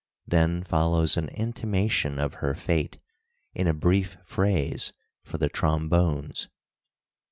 Then 0.25 0.63
follows 0.63 1.15
an 1.15 1.29
intimation 1.29 2.17
of 2.17 2.33
her 2.41 2.55
fate 2.55 2.97
in 3.53 3.67
a 3.67 3.73
brief 3.75 4.17
phrase 4.25 4.93
for 5.23 5.37
the 5.37 5.47
trombones. 5.47 6.47